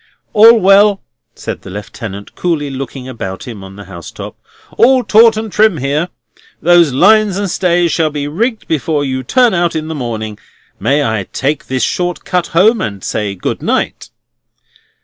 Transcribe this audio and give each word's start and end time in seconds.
"All 0.33 0.59
well!" 0.59 1.03
said 1.35 1.61
the 1.61 1.69
Lieutenant, 1.69 2.33
coolly 2.33 2.71
looking 2.71 3.07
about 3.07 3.47
him 3.47 3.63
on 3.63 3.75
the 3.75 3.83
housetop. 3.83 4.35
"All 4.75 5.03
taut 5.03 5.37
and 5.37 5.51
trim 5.51 5.77
here. 5.77 6.09
Those 6.59 6.91
lines 6.91 7.37
and 7.37 7.51
stays 7.51 7.91
shall 7.91 8.09
be 8.09 8.27
rigged 8.27 8.67
before 8.67 9.05
you 9.05 9.21
turn 9.21 9.53
out 9.53 9.75
in 9.75 9.89
the 9.89 9.93
morning. 9.93 10.39
May 10.79 11.03
I 11.05 11.27
take 11.31 11.67
this 11.67 11.83
short 11.83 12.25
cut 12.25 12.47
home, 12.47 12.81
and 12.81 13.03
say 13.03 13.35
good 13.35 13.61
night?" 13.61 14.09